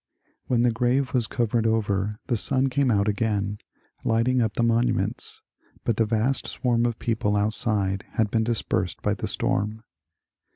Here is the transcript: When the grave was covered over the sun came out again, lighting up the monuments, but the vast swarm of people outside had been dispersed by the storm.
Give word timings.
When 0.47 0.63
the 0.63 0.71
grave 0.71 1.13
was 1.13 1.27
covered 1.27 1.67
over 1.67 2.17
the 2.25 2.35
sun 2.35 2.69
came 2.69 2.89
out 2.89 3.07
again, 3.07 3.59
lighting 4.03 4.41
up 4.41 4.55
the 4.55 4.63
monuments, 4.63 5.43
but 5.83 5.97
the 5.97 6.05
vast 6.05 6.47
swarm 6.47 6.87
of 6.87 6.97
people 6.97 7.35
outside 7.37 8.03
had 8.13 8.31
been 8.31 8.43
dispersed 8.43 9.03
by 9.03 9.13
the 9.13 9.27
storm. 9.27 9.83